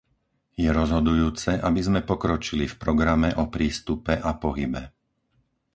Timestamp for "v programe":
2.69-3.29